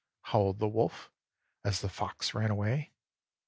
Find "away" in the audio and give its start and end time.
2.49-2.91